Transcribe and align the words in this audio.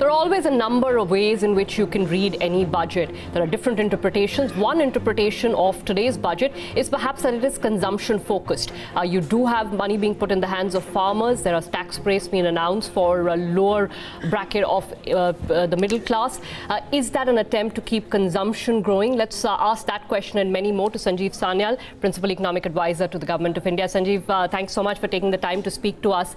There 0.00 0.08
are 0.08 0.12
always 0.12 0.46
a 0.46 0.50
number 0.50 0.96
of 0.96 1.10
ways 1.10 1.42
in 1.42 1.54
which 1.54 1.76
you 1.76 1.86
can 1.86 2.06
read 2.06 2.38
any 2.40 2.64
budget. 2.64 3.14
There 3.34 3.42
are 3.42 3.46
different 3.46 3.78
interpretations. 3.78 4.54
One 4.54 4.80
interpretation 4.80 5.54
of 5.54 5.84
today's 5.84 6.16
budget 6.16 6.54
is 6.74 6.88
perhaps 6.88 7.20
that 7.24 7.34
it 7.34 7.44
is 7.44 7.58
consumption 7.58 8.18
focused. 8.18 8.72
Uh, 8.96 9.02
you 9.02 9.20
do 9.20 9.44
have 9.44 9.74
money 9.74 9.98
being 9.98 10.14
put 10.14 10.32
in 10.32 10.40
the 10.40 10.46
hands 10.46 10.74
of 10.74 10.84
farmers. 10.84 11.42
There 11.42 11.54
are 11.54 11.60
tax 11.60 11.98
breaks 11.98 12.28
being 12.28 12.46
announced 12.46 12.92
for 12.92 13.28
a 13.28 13.36
lower 13.36 13.90
bracket 14.30 14.64
of 14.64 14.90
uh, 15.06 15.34
uh, 15.50 15.66
the 15.66 15.76
middle 15.76 16.00
class. 16.00 16.40
Uh, 16.70 16.80
is 16.92 17.10
that 17.10 17.28
an 17.28 17.36
attempt 17.36 17.74
to 17.74 17.82
keep 17.82 18.08
consumption 18.08 18.80
growing? 18.80 19.16
Let's 19.16 19.44
uh, 19.44 19.54
ask 19.58 19.86
that 19.88 20.08
question 20.08 20.38
and 20.38 20.50
many 20.50 20.72
more 20.72 20.88
to 20.92 20.96
Sanjeev 20.96 21.36
Sanyal, 21.36 21.78
Principal 22.00 22.30
Economic 22.30 22.64
Advisor 22.64 23.06
to 23.06 23.18
the 23.18 23.26
Government 23.26 23.58
of 23.58 23.66
India. 23.66 23.84
Sanjeev, 23.84 24.22
uh, 24.30 24.48
thanks 24.48 24.72
so 24.72 24.82
much 24.82 24.98
for 24.98 25.08
taking 25.08 25.30
the 25.30 25.36
time 25.36 25.62
to 25.62 25.70
speak 25.70 26.00
to 26.00 26.10
us. 26.10 26.36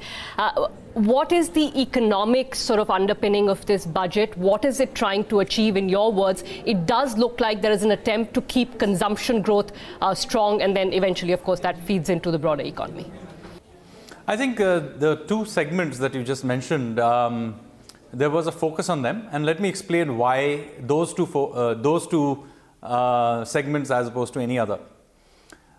What 0.93 1.31
is 1.31 1.49
the 1.49 1.71
economic 1.79 2.53
sort 2.53 2.79
of 2.79 2.89
underpinning 2.91 3.49
of 3.49 3.65
this 3.65 3.85
budget? 3.85 4.37
What 4.37 4.63
is 4.63 4.79
it 4.79 4.93
trying 4.93 5.25
to 5.25 5.39
achieve 5.39 5.75
in 5.75 5.89
your 5.89 6.11
words? 6.11 6.43
It 6.65 6.85
does 6.85 7.17
look 7.17 7.39
like 7.39 7.61
there 7.61 7.71
is 7.71 7.83
an 7.83 7.91
attempt 7.91 8.33
to 8.35 8.41
keep 8.41 8.77
consumption 8.77 9.41
growth 9.41 9.71
uh, 10.01 10.13
strong, 10.13 10.61
and 10.61 10.75
then 10.75 10.93
eventually, 10.93 11.33
of 11.33 11.43
course, 11.43 11.59
that 11.61 11.77
feeds 11.79 12.09
into 12.09 12.29
the 12.29 12.37
broader 12.37 12.63
economy. 12.63 13.11
I 14.27 14.37
think 14.37 14.59
uh, 14.59 14.79
the 14.97 15.23
two 15.27 15.45
segments 15.45 15.97
that 15.97 16.13
you 16.13 16.23
just 16.23 16.43
mentioned, 16.43 16.99
um, 16.99 17.59
there 18.13 18.29
was 18.29 18.47
a 18.47 18.51
focus 18.51 18.87
on 18.89 19.01
them, 19.01 19.27
and 19.31 19.45
let 19.45 19.59
me 19.59 19.69
explain 19.69 20.17
why 20.17 20.69
those 20.79 21.13
two, 21.13 21.25
uh, 21.25 21.73
those 21.73 22.07
two 22.07 22.45
uh, 22.83 23.43
segments 23.45 23.89
as 23.89 24.07
opposed 24.07 24.33
to 24.33 24.39
any 24.39 24.59
other. 24.59 24.79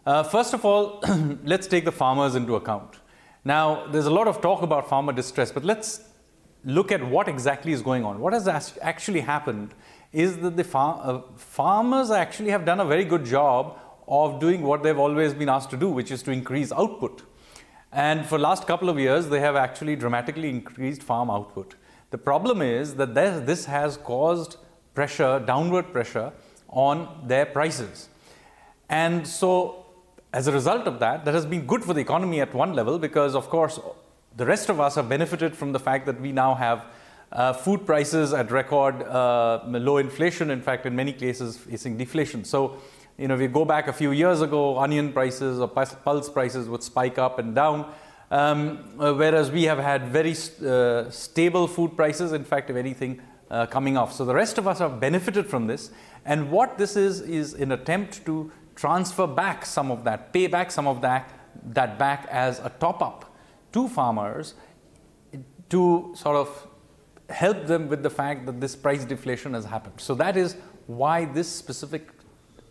Uh, 0.05 0.23
first 0.25 0.53
of 0.55 0.65
all, 0.65 1.03
let's 1.45 1.67
take 1.67 1.85
the 1.85 1.93
farmers 1.93 2.35
into 2.35 2.57
account. 2.57 2.97
Now, 3.45 3.87
there's 3.89 4.07
a 4.07 4.11
lot 4.11 4.27
of 4.27 4.41
talk 4.41 4.63
about 4.63 4.89
farmer 4.89 5.13
distress, 5.13 5.53
but 5.53 5.65
let's 5.65 6.01
look 6.65 6.91
at 6.91 7.07
what 7.07 7.29
exactly 7.29 7.73
is 7.73 7.83
going 7.83 8.05
on. 8.05 8.19
What 8.19 8.33
has 8.33 8.49
actually 8.81 9.21
happened 9.21 9.75
is 10.13 10.39
that 10.39 10.57
the 10.57 10.65
far 10.65 11.01
uh, 11.03 11.21
farmers 11.37 12.11
actually 12.11 12.51
have 12.51 12.65
done 12.65 12.81
a 12.81 12.85
very 12.85 13.05
good 13.05 13.25
job 13.25 13.79
of 14.09 14.41
doing 14.41 14.63
what 14.63 14.83
they've 14.83 14.99
always 14.99 15.35
been 15.35 15.49
asked 15.49 15.71
to 15.71 15.77
do, 15.77 15.91
which 15.91 16.11
is 16.11 16.23
to 16.23 16.31
increase 16.31 16.73
output. 16.73 17.23
And 17.93 18.25
for 18.25 18.39
the 18.39 18.45
last 18.45 18.67
couple 18.67 18.89
of 18.89 18.99
years, 18.99 19.29
they 19.29 19.41
have 19.41 19.57
actually 19.57 19.97
dramatically 19.97 20.49
increased 20.49 21.03
farm 21.03 21.31
output. 21.31 21.75
The 22.11 22.19
problem 22.19 22.63
is 22.63 22.95
that 22.95 23.15
this 23.15 23.67
has 23.67 23.97
caused 23.99 24.57
pressure, 24.95 25.39
downward 25.41 25.93
pressure 25.93 26.33
on 26.69 27.25
their 27.27 27.47
prices. 27.47 28.09
And 28.89 29.27
so 29.27 29.84
as 30.35 30.49
a 30.49 30.53
result 30.53 30.89
of 30.89 30.99
that, 30.99 31.25
that 31.25 31.33
has 31.33 31.47
been 31.47 31.65
good 31.65 31.85
for 31.85 31.95
the 31.95 32.01
economy 32.01 32.41
at 32.41 32.53
one 32.53 32.73
level 32.75 32.99
because, 32.99 33.37
of 33.37 33.49
course, 33.49 33.79
the 34.37 34.45
rest 34.45 34.69
of 34.69 34.81
us 34.81 34.97
have 34.97 35.09
benefited 35.09 35.55
from 35.55 35.71
the 35.71 35.79
fact 35.79 36.07
that 36.07 36.21
we 36.21 36.33
now 36.33 36.57
have 36.57 36.87
uh, 37.31 37.53
food 37.53 37.87
prices 37.87 38.33
at 38.33 38.51
record 38.51 39.01
uh, 39.05 39.61
low 39.65 39.99
inflation, 39.99 40.51
in 40.51 40.61
fact, 40.61 40.87
in 40.87 40.97
many 40.97 41.13
cases 41.13 41.57
facing 41.57 41.97
deflation. 41.97 42.43
So, 42.45 42.79
you 43.17 43.29
know, 43.29 43.37
we 43.37 43.47
go 43.47 43.65
back 43.65 43.87
a 43.87 43.93
few 43.93 44.11
years 44.11 44.41
ago, 44.41 44.77
onion 44.77 45.13
prices 45.13 45.61
or 45.61 45.69
pulse 45.69 46.29
prices 46.29 46.69
would 46.69 46.83
spike 46.83 47.17
up 47.17 47.39
and 47.39 47.55
down. 47.55 47.93
Um, 48.33 48.97
uh, 48.99 49.13
whereas 49.13 49.53
we 49.53 49.63
have 49.65 49.79
had 49.79 50.09
very 50.09 50.35
uh, 50.67 51.11
stable 51.11 51.69
food 51.69 51.97
prices, 51.97 52.33
in 52.33 52.43
fact, 52.43 52.71
if 52.71 52.77
anything, 52.77 53.21
uh, 53.53 53.67
coming 53.67 53.97
off. 53.97 54.13
So 54.13 54.25
the 54.25 54.35
rest 54.35 54.59
of 54.59 54.67
us 54.67 54.81
have 54.81 54.99
benefited 54.99 55.47
from 55.47 55.69
this. 55.69 55.93
And 56.25 56.51
what 56.51 56.77
this 56.77 56.97
is, 56.97 57.21
is 57.21 57.55
an 57.55 57.71
attempt 57.71 58.27
to 58.27 58.51
transfer 58.75 59.27
back 59.27 59.65
some 59.65 59.91
of 59.91 60.05
that, 60.05 60.33
pay 60.33 60.47
back 60.47 60.71
some 60.71 60.87
of 60.87 61.01
that, 61.03 61.31
that 61.65 61.99
back 61.99 62.27
as 62.31 62.59
a 62.59 62.71
top 62.81 63.03
up 63.03 63.35
to 63.73 63.89
farmers 63.89 64.55
to 65.71 66.13
sort 66.15 66.37
of 66.37 66.67
help 67.31 67.67
them 67.67 67.89
with 67.89 68.03
the 68.03 68.11
fact 68.11 68.47
that 68.47 68.61
this 68.61 68.77
price 68.77 69.05
deflation 69.05 69.55
has 69.55 69.65
happened. 69.65 70.01
So 70.01 70.15
that 70.17 70.37
is 70.37 70.57
why 70.87 71.25
this 71.25 71.49
specific 71.49 72.09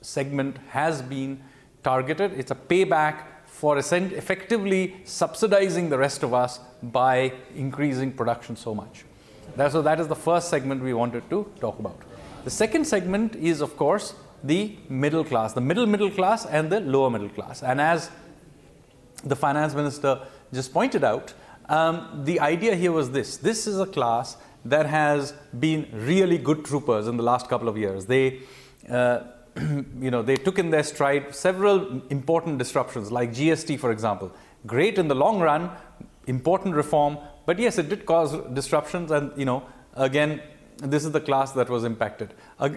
segment 0.02 0.58
has 0.70 1.02
been 1.02 1.42
targeted. 1.84 2.34
It's 2.34 2.52
a 2.52 2.56
payback 2.56 3.26
for 3.46 3.78
effectively 3.78 4.96
subsidizing 5.06 5.90
the 5.90 5.98
rest 5.98 6.24
of 6.24 6.34
us 6.34 6.60
by 6.82 7.34
increasing 7.56 8.12
production 8.12 8.56
so 8.56 8.76
much. 8.76 9.06
so 9.70 9.82
that 9.82 10.00
is 10.00 10.08
the 10.08 10.16
first 10.16 10.50
segment 10.50 10.84
we 10.84 10.94
wanted 10.94 11.30
to 11.30 11.50
talk 11.60 11.80
about. 11.80 11.98
The 12.44 12.50
second 12.50 12.86
segment 12.86 13.36
is, 13.36 13.62
of 13.62 13.78
course, 13.78 14.16
the 14.44 14.76
middle 14.90 15.24
class, 15.24 15.54
the 15.54 15.62
middle 15.62 15.86
middle 15.86 16.12
class 16.12 16.46
and 16.46 16.70
the 16.70 16.80
lower 16.80 17.10
middle 17.10 17.30
class. 17.30 17.64
And 17.64 17.80
as 17.80 18.10
the 19.24 19.36
finance 19.36 19.74
minister 19.74 20.20
just 20.52 20.74
pointed 20.74 21.04
out, 21.04 21.34
um, 21.70 22.22
the 22.26 22.40
idea 22.40 22.76
here 22.76 22.92
was 22.92 23.12
this 23.12 23.38
this 23.38 23.68
is 23.68 23.80
a 23.80 23.86
class 23.86 24.38
that 24.66 24.86
has 24.86 25.34
been 25.58 25.88
really 25.94 26.38
good 26.38 26.66
troopers 26.66 27.08
in 27.08 27.18
the 27.18 27.24
last 27.24 27.48
couple 27.48 27.70
of 27.70 27.78
years. 27.78 28.06
They 28.06 28.42
uh, 28.90 29.24
you 30.00 30.10
know, 30.10 30.22
they 30.22 30.36
took 30.36 30.58
in 30.58 30.72
their 30.72 30.84
stride 30.84 31.36
several 31.36 32.02
important 32.10 32.58
disruptions, 32.58 33.12
like 33.12 33.32
GST, 33.32 33.80
for 33.80 33.92
example. 33.92 34.32
Great 34.66 34.98
in 34.98 35.08
the 35.08 35.16
long 35.16 35.40
run, 35.40 35.70
important 36.28 36.76
reform, 36.76 37.18
but 37.46 37.60
yes, 37.60 37.78
it 37.78 37.90
did 37.90 38.06
cause 38.06 38.36
disruptions, 38.54 39.12
and 39.12 39.32
you 39.38 39.46
know, 39.46 39.64
again, 39.94 40.42
this 40.78 41.06
is 41.06 41.12
the 41.12 41.22
class 41.22 41.52
that 41.54 41.70
was 41.70 41.84
impacted. 41.84 42.34
Uh, 42.60 42.70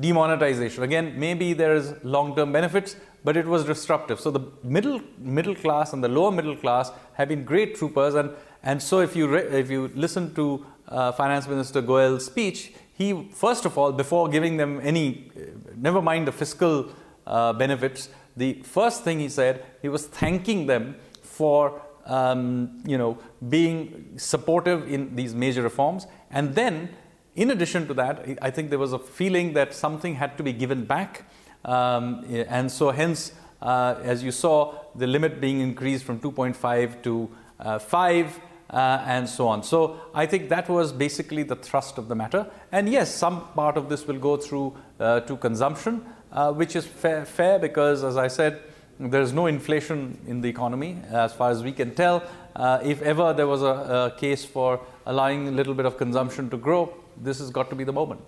demonetization 0.00 0.82
again, 0.82 1.18
maybe 1.18 1.52
there 1.52 1.74
is 1.74 1.94
long-term 2.02 2.52
benefits, 2.52 2.96
but 3.24 3.36
it 3.36 3.46
was 3.46 3.64
disruptive. 3.64 4.20
So 4.20 4.30
the 4.30 4.40
middle 4.62 5.00
middle 5.18 5.54
class 5.54 5.92
and 5.92 6.02
the 6.02 6.08
lower 6.08 6.30
middle 6.30 6.56
class 6.56 6.92
have 7.14 7.28
been 7.28 7.44
great 7.44 7.76
troopers, 7.76 8.14
and 8.14 8.30
and 8.62 8.82
so 8.82 9.00
if 9.00 9.16
you 9.16 9.34
if 9.34 9.70
you 9.70 9.90
listen 9.94 10.34
to 10.34 10.64
uh, 10.88 11.12
Finance 11.12 11.48
Minister 11.48 11.80
Goyal's 11.80 12.26
speech, 12.26 12.72
he 12.92 13.28
first 13.32 13.64
of 13.64 13.76
all, 13.76 13.92
before 13.92 14.28
giving 14.28 14.56
them 14.56 14.80
any, 14.82 15.30
uh, 15.36 15.40
never 15.76 16.00
mind 16.00 16.26
the 16.26 16.32
fiscal 16.32 16.88
uh, 17.26 17.52
benefits, 17.52 18.08
the 18.36 18.54
first 18.62 19.02
thing 19.02 19.18
he 19.18 19.28
said, 19.28 19.64
he 19.82 19.88
was 19.88 20.06
thanking 20.06 20.66
them 20.66 20.96
for 21.22 21.82
um, 22.06 22.82
you 22.86 22.96
know 22.96 23.18
being 23.48 24.14
supportive 24.16 24.90
in 24.90 25.14
these 25.16 25.34
major 25.34 25.62
reforms, 25.62 26.06
and 26.30 26.54
then 26.54 26.88
in 27.36 27.50
addition 27.50 27.86
to 27.86 27.94
that, 27.94 28.26
I 28.40 28.50
think 28.50 28.70
there 28.70 28.78
was 28.78 28.92
a 28.92 28.98
feeling 28.98 29.52
that 29.52 29.74
something 29.74 30.14
had 30.14 30.36
to 30.38 30.42
be 30.42 30.52
given 30.52 30.84
back. 30.84 31.24
Um, 31.64 32.24
and 32.48 32.72
so, 32.72 32.90
hence, 32.90 33.32
uh, 33.60 33.96
as 34.02 34.24
you 34.24 34.32
saw, 34.32 34.74
the 34.94 35.06
limit 35.06 35.40
being 35.40 35.60
increased 35.60 36.04
from 36.04 36.18
2.5 36.20 37.02
to 37.02 37.30
uh, 37.60 37.78
5. 37.78 38.40
Uh, 38.68 39.00
and 39.06 39.28
so 39.28 39.46
on. 39.46 39.62
So 39.62 39.96
I 40.12 40.26
think 40.26 40.48
that 40.48 40.68
was 40.68 40.90
basically 40.90 41.44
the 41.44 41.54
thrust 41.54 41.98
of 41.98 42.08
the 42.08 42.16
matter. 42.16 42.50
And 42.72 42.88
yes, 42.88 43.14
some 43.14 43.46
part 43.54 43.76
of 43.76 43.88
this 43.88 44.08
will 44.08 44.18
go 44.18 44.36
through 44.36 44.76
uh, 44.98 45.20
to 45.20 45.36
consumption, 45.36 46.04
uh, 46.32 46.52
which 46.52 46.74
is 46.74 46.84
fair, 46.84 47.24
fair 47.24 47.60
because, 47.60 48.02
as 48.02 48.16
I 48.16 48.26
said, 48.26 48.60
there 48.98 49.20
is 49.20 49.32
no 49.32 49.46
inflation 49.46 50.18
in 50.26 50.40
the 50.40 50.48
economy 50.48 50.98
as 51.10 51.32
far 51.32 51.52
as 51.52 51.62
we 51.62 51.70
can 51.70 51.94
tell. 51.94 52.24
Uh, 52.56 52.80
if 52.82 53.02
ever 53.02 53.32
there 53.32 53.46
was 53.46 53.62
a, 53.62 54.12
a 54.16 54.18
case 54.18 54.44
for 54.44 54.80
allowing 55.06 55.46
a 55.46 55.52
little 55.52 55.74
bit 55.74 55.86
of 55.86 55.96
consumption 55.96 56.50
to 56.50 56.56
grow, 56.56 56.92
this 57.22 57.38
has 57.38 57.50
got 57.50 57.70
to 57.70 57.76
be 57.76 57.84
the 57.84 57.92
moment. 57.92 58.20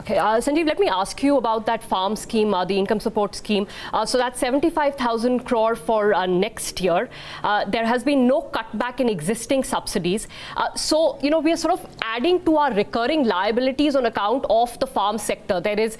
Okay, 0.00 0.16
uh, 0.18 0.38
Sanjeev, 0.38 0.66
let 0.66 0.78
me 0.78 0.88
ask 0.88 1.22
you 1.22 1.36
about 1.36 1.66
that 1.66 1.82
farm 1.82 2.16
scheme, 2.16 2.52
uh, 2.52 2.64
the 2.64 2.76
income 2.76 3.00
support 3.00 3.34
scheme. 3.34 3.66
Uh, 3.92 4.04
so 4.04 4.18
that's 4.18 4.40
75,000 4.40 5.40
crore 5.40 5.74
for 5.74 6.14
uh, 6.14 6.26
next 6.26 6.80
year. 6.80 7.08
Uh, 7.42 7.64
there 7.64 7.86
has 7.86 8.04
been 8.04 8.26
no 8.26 8.42
cutback 8.42 9.00
in 9.00 9.08
existing 9.08 9.64
subsidies. 9.64 10.26
Uh, 10.56 10.74
so, 10.74 11.18
you 11.22 11.30
know, 11.30 11.40
we 11.40 11.52
are 11.52 11.56
sort 11.56 11.74
of 11.74 11.86
adding 12.02 12.44
to 12.44 12.56
our 12.56 12.72
recurring 12.74 13.24
liabilities 13.24 13.94
on 13.96 14.06
account 14.06 14.44
of 14.50 14.78
the 14.80 14.86
farm 14.86 15.16
sector. 15.16 15.60
There 15.60 15.78
is 15.78 15.96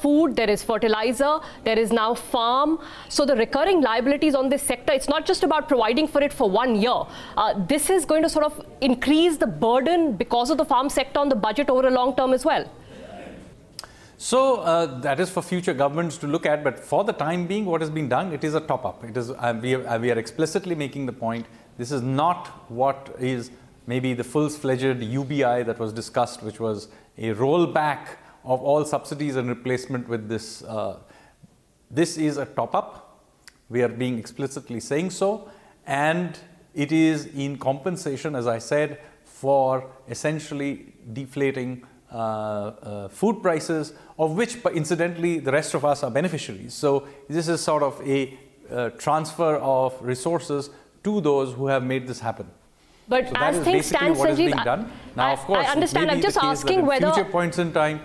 food, 0.00 0.36
there 0.36 0.50
is 0.50 0.62
fertilizer, 0.62 1.40
there 1.64 1.78
is 1.78 1.92
now 1.92 2.14
farm. 2.14 2.78
So 3.08 3.24
the 3.24 3.36
recurring 3.36 3.80
liabilities 3.80 4.34
on 4.34 4.48
this 4.48 4.62
sector, 4.62 4.92
it's 4.92 5.08
not 5.08 5.26
just 5.26 5.42
about 5.42 5.68
providing 5.68 6.06
for 6.06 6.22
it 6.22 6.32
for 6.32 6.48
one 6.48 6.76
year. 6.76 7.04
this 7.68 7.90
is 7.90 8.04
going 8.04 8.22
to 8.22 8.28
sort 8.28 8.44
of 8.44 8.64
increase 8.80 9.36
the 9.36 9.46
burden 9.46 10.12
because 10.12 10.50
of 10.50 10.58
the 10.58 10.64
farm 10.64 10.88
sector 10.88 11.18
on 11.20 11.28
the 11.28 11.34
budget 11.34 11.53
budget 11.54 11.70
over 11.70 11.86
a 11.86 11.90
long 11.90 12.16
term 12.16 12.32
as 12.32 12.44
well? 12.44 12.64
So 14.16 14.56
uh, 14.56 15.00
that 15.00 15.20
is 15.20 15.30
for 15.30 15.42
future 15.42 15.74
governments 15.74 16.16
to 16.18 16.26
look 16.26 16.46
at, 16.46 16.64
but 16.64 16.78
for 16.78 17.04
the 17.04 17.12
time 17.12 17.46
being, 17.46 17.64
what 17.66 17.80
has 17.80 17.90
been 17.90 18.08
done, 18.08 18.32
it 18.32 18.44
is 18.44 18.54
a 18.54 18.60
top 18.60 18.84
up. 18.84 19.04
It 19.04 19.16
is 19.16 19.30
uh, 19.30 19.58
we, 19.60 19.74
are, 19.74 19.86
uh, 19.86 19.98
we 19.98 20.10
are 20.10 20.18
explicitly 20.18 20.74
making 20.74 21.06
the 21.06 21.12
point. 21.12 21.46
This 21.76 21.92
is 21.92 22.00
not 22.00 22.46
what 22.70 23.14
is 23.18 23.50
maybe 23.86 24.14
the 24.14 24.24
full-fledged 24.24 25.02
UBI 25.02 25.64
that 25.64 25.78
was 25.78 25.92
discussed, 25.92 26.42
which 26.42 26.60
was 26.60 26.88
a 27.18 27.34
rollback 27.34 28.16
of 28.44 28.62
all 28.62 28.84
subsidies 28.84 29.36
and 29.36 29.48
replacement 29.48 30.08
with 30.08 30.28
this. 30.28 30.62
Uh, 30.64 30.96
this 31.90 32.16
is 32.16 32.38
a 32.38 32.46
top 32.46 32.74
up. 32.74 33.20
We 33.68 33.82
are 33.82 33.88
being 33.88 34.18
explicitly 34.18 34.80
saying 34.80 35.10
so, 35.10 35.50
and 35.86 36.38
it 36.74 36.92
is 36.92 37.26
in 37.26 37.58
compensation, 37.58 38.34
as 38.34 38.46
I 38.46 38.58
said, 38.58 39.00
for 39.44 39.90
essentially 40.08 40.70
deflating 41.12 41.70
uh, 41.82 42.16
uh, 42.16 43.08
food 43.08 43.42
prices, 43.42 43.92
of 44.18 44.30
which, 44.38 44.56
incidentally, 44.80 45.34
the 45.38 45.52
rest 45.52 45.74
of 45.74 45.84
us 45.84 46.02
are 46.02 46.10
beneficiaries. 46.10 46.72
So, 46.72 47.06
this 47.28 47.48
is 47.48 47.60
sort 47.60 47.82
of 47.82 48.00
a 48.16 48.18
uh, 48.70 48.88
transfer 49.04 49.56
of 49.56 50.00
resources 50.00 50.70
to 51.06 51.20
those 51.20 51.52
who 51.56 51.66
have 51.66 51.84
made 51.92 52.06
this 52.06 52.20
happen. 52.20 52.46
But 53.06 53.28
so 53.28 53.34
as 53.36 53.58
things 53.66 53.86
stand, 53.86 54.16
what 54.16 54.30
Sanjeev, 54.30 54.32
is 54.32 54.38
being 54.38 54.64
done. 54.72 54.90
Now, 55.14 55.28
I, 55.28 55.32
of 55.32 55.40
course, 55.40 55.66
I 55.66 55.72
understand. 55.72 56.10
I'm 56.10 56.22
just 56.22 56.38
asking 56.38 56.86
whether 56.86 57.08
whether 57.08 57.14
future 57.14 57.30
points 57.30 57.58
in 57.58 57.72
time 57.72 58.00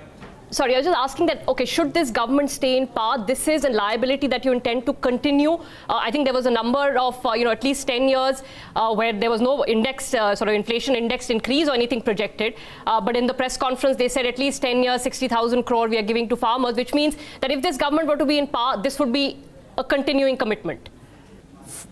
sorry, 0.52 0.74
I 0.74 0.78
was 0.78 0.86
just 0.86 0.98
asking 0.98 1.28
that, 1.28 1.48
okay, 1.48 1.66
should 1.66 1.94
this 1.94 2.12
government 2.12 2.50
stay 2.50 2.78
in 2.78 2.88
power? 2.88 3.24
This 3.26 3.48
is 3.48 3.64
a 3.64 3.70
liability 3.70 4.28
that 4.28 4.46
you 4.46 4.52
intend 4.52 4.86
to 4.86 4.94
continue. 4.94 5.54
Uh, 5.54 6.00
I 6.02 6.12
think 6.12 6.26
there 6.26 6.34
was 6.34 6.46
a 6.46 6.52
number 6.52 6.98
of, 6.98 7.24
uh, 7.26 7.34
you 7.34 7.46
know, 7.46 7.52
at 7.52 7.64
least 7.64 7.88
10 7.88 8.10
years 8.10 8.44
uh, 8.76 8.94
where 8.94 9.14
there 9.14 9.30
was 9.30 9.42
no 9.42 9.66
index, 9.66 10.14
uh, 10.14 10.36
sort 10.36 10.50
of 10.50 10.56
inflation 10.56 10.96
index 10.96 11.30
increase 11.30 11.68
or 11.68 11.74
anything 11.74 12.02
projected. 12.02 12.56
Uh, 12.88 13.00
but 13.00 13.16
in 13.16 13.28
the 13.28 13.34
press 13.34 13.58
conference, 13.58 13.98
they 13.98 14.10
said 14.10 14.26
at 14.26 14.40
least 14.40 14.62
10 14.62 14.84
years, 14.84 15.02
60,000 15.02 15.64
crore 15.64 15.88
we 15.88 15.98
are 15.98 16.04
giving 16.04 16.28
to 16.30 16.36
farmers, 16.36 16.76
which 16.76 16.94
means 16.94 17.16
that 17.42 17.52
if 17.52 17.62
this 17.62 17.78
government 17.78 18.08
were 18.08 18.18
to 18.18 18.26
be 18.26 18.38
in 18.38 18.48
power, 18.48 18.82
this 18.82 19.00
would 19.00 19.14
be 19.14 19.38
a 19.78 19.84
continuing 19.84 20.38
commitment. 20.38 20.90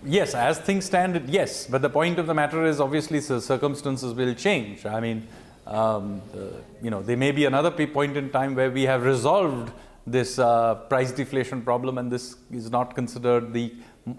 Yes, 0.04 0.34
as 0.34 0.58
things 0.58 0.86
stand, 0.86 1.30
yes. 1.30 1.68
But 1.68 1.82
the 1.82 1.90
point 1.90 2.18
of 2.18 2.26
the 2.26 2.34
matter 2.34 2.66
is 2.66 2.80
obviously 2.80 3.22
circumstances 3.22 4.14
will 4.14 4.34
change. 4.34 4.86
I 4.86 5.00
mean, 5.00 5.28
um, 5.68 6.22
uh, 6.34 6.58
you 6.82 6.90
know, 6.90 7.02
there 7.02 7.18
may 7.18 7.32
be 7.32 7.46
another 7.46 7.72
point 7.72 8.18
in 8.18 8.30
time 8.30 8.56
where 8.56 8.72
we 8.72 8.84
have 8.84 9.04
resolved 9.04 9.72
this 10.06 10.40
uh, 10.40 10.76
price 10.76 11.12
deflation 11.12 11.62
problem 11.62 11.98
and 11.98 12.12
this 12.12 12.38
is 12.52 12.72
not 12.72 12.96
considered 12.96 13.54
the 13.54 13.74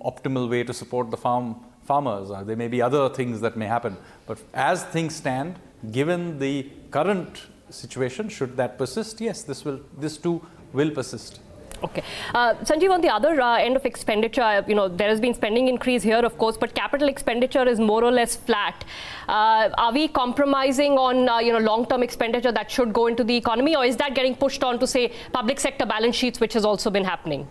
optimal 0.04 0.48
way 0.48 0.62
to 0.62 0.74
support 0.74 1.10
the 1.10 1.16
farm 1.16 1.56
farmers. 1.84 2.30
Uh, 2.30 2.44
there 2.44 2.56
may 2.56 2.68
be 2.68 2.82
other 2.82 3.08
things 3.08 3.40
that 3.40 3.56
may 3.56 3.66
happen. 3.66 3.96
But 4.26 4.38
as 4.52 4.84
things 4.84 5.16
stand, 5.16 5.58
given 5.90 6.38
the 6.38 6.70
current 6.90 7.46
situation, 7.70 8.28
should 8.28 8.56
that 8.58 8.76
persist, 8.78 9.20
yes, 9.20 9.42
this 9.42 9.64
will 9.64 9.80
this 9.98 10.18
too 10.18 10.46
will 10.72 10.90
persist. 10.90 11.40
Okay. 11.82 12.02
Uh, 12.34 12.54
Sanjeev, 12.54 12.90
on 12.90 13.00
the 13.00 13.08
other 13.08 13.40
uh, 13.40 13.56
end 13.56 13.76
of 13.76 13.86
expenditure, 13.86 14.64
you 14.66 14.74
know, 14.74 14.88
there 14.88 15.08
has 15.08 15.20
been 15.20 15.34
spending 15.34 15.68
increase 15.68 16.02
here, 16.02 16.18
of 16.18 16.36
course, 16.36 16.56
but 16.56 16.74
capital 16.74 17.08
expenditure 17.08 17.66
is 17.68 17.78
more 17.78 18.02
or 18.02 18.10
less 18.10 18.34
flat. 18.34 18.84
Uh, 19.28 19.70
are 19.78 19.92
we 19.92 20.08
compromising 20.08 20.92
on, 20.92 21.28
uh, 21.28 21.38
you 21.38 21.52
know, 21.52 21.58
long-term 21.58 22.02
expenditure 22.02 22.50
that 22.50 22.70
should 22.70 22.92
go 22.92 23.06
into 23.06 23.22
the 23.22 23.36
economy, 23.36 23.76
or 23.76 23.84
is 23.84 23.96
that 23.96 24.14
getting 24.14 24.34
pushed 24.34 24.64
on 24.64 24.78
to, 24.80 24.86
say, 24.86 25.12
public 25.32 25.60
sector 25.60 25.86
balance 25.86 26.16
sheets, 26.16 26.40
which 26.40 26.52
has 26.54 26.64
also 26.64 26.90
been 26.90 27.04
happening? 27.04 27.46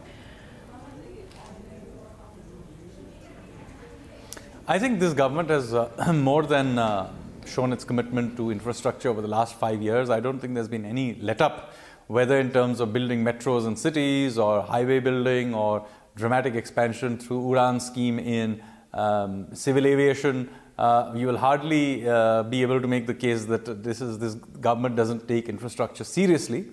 I 4.67 4.77
think 4.77 4.99
this 4.99 5.13
government 5.13 5.49
has 5.49 5.73
uh, 5.73 6.11
more 6.13 6.43
than 6.43 6.77
uh, 6.77 7.09
shown 7.45 7.71
its 7.71 7.85
commitment 7.85 8.35
to 8.35 8.51
infrastructure 8.51 9.07
over 9.07 9.21
the 9.21 9.27
last 9.29 9.55
five 9.55 9.81
years. 9.81 10.09
I 10.09 10.19
don't 10.19 10.39
think 10.39 10.55
there's 10.55 10.67
been 10.67 10.85
any 10.85 11.15
let 11.21 11.41
up 11.41 11.71
whether 12.07 12.39
in 12.39 12.51
terms 12.51 12.79
of 12.79 12.93
building 12.93 13.23
metros 13.23 13.67
and 13.67 13.77
cities 13.77 14.37
or 14.37 14.61
highway 14.61 14.99
building 14.99 15.53
or 15.53 15.85
dramatic 16.15 16.55
expansion 16.55 17.17
through 17.17 17.41
UDAN 17.41 17.81
scheme 17.81 18.17
in 18.17 18.61
um, 18.93 19.53
civil 19.53 19.85
aviation, 19.85 20.49
uh, 20.77 21.11
you 21.15 21.27
will 21.27 21.37
hardly 21.37 22.07
uh, 22.07 22.43
be 22.43 22.61
able 22.61 22.79
to 22.81 22.87
make 22.87 23.07
the 23.07 23.13
case 23.13 23.45
that 23.45 23.83
this 23.83 23.99
is 24.01 24.19
this 24.19 24.35
government 24.35 24.95
doesn't 24.95 25.27
take 25.27 25.49
infrastructure 25.49 26.03
seriously. 26.03 26.67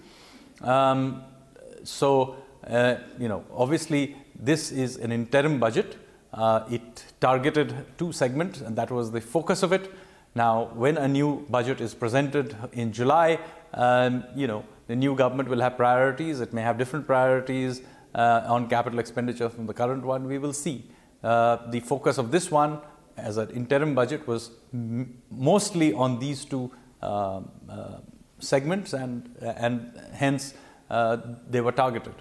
Um, 0.61 1.23
so, 1.83 2.37
uh, 2.67 2.97
you 3.19 3.29
know, 3.29 3.45
obviously 3.53 4.17
this 4.39 4.71
is 4.73 4.97
an 4.97 5.13
interim 5.13 5.59
budget. 5.59 5.97
Uh, 6.33 6.65
it 6.71 7.05
targeted 7.21 7.75
two 7.97 8.13
segments, 8.13 8.61
and 8.61 8.77
that 8.77 8.91
was 8.91 9.11
the 9.11 9.21
focus 9.21 9.63
of 9.63 9.73
it. 9.73 9.93
Now, 10.35 10.71
when 10.75 10.97
a 10.99 11.07
new 11.07 11.47
budget 11.49 11.81
is 11.81 11.95
presented 11.95 12.57
in 12.73 12.93
July, 12.93 13.39
um, 13.73 14.25
you 14.35 14.47
know, 14.47 14.65
the 14.87 14.97
new 14.97 15.15
government 15.15 15.49
will 15.49 15.61
have 15.61 15.77
priorities. 15.77 16.41
It 16.41 16.53
may 16.53 16.63
have 16.63 16.79
different 16.79 17.07
priorities 17.07 17.83
uh, 18.15 18.43
on 18.47 18.69
capital 18.69 18.99
expenditure 18.99 19.49
from 19.49 19.67
the 19.67 19.75
current 19.75 20.05
one. 20.05 20.27
We 20.27 20.39
will 20.39 20.53
see. 20.53 20.91
Uh, 21.23 21.71
the 21.71 21.81
focus 21.81 22.19
of 22.19 22.31
this 22.31 22.51
one 22.51 22.81
as 23.17 23.37
an 23.39 23.49
interim 23.51 23.95
budget 23.95 24.27
was 24.27 24.51
mostly 25.31 25.93
on 25.95 26.19
these 26.19 26.45
two 26.45 26.71
uh, 27.03 27.41
uh 27.69 28.01
segments, 28.41 28.93
and, 28.93 29.35
and 29.41 29.99
hence 30.13 30.53
uh, 30.91 31.17
they 31.49 31.61
were 31.61 31.73
targeted. 31.73 32.15